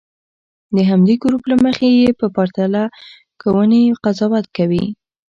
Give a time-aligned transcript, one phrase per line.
[0.75, 2.83] د همدې ګروپ له مخې یې په پرتله
[3.41, 4.85] کوونې قضاوت کوي.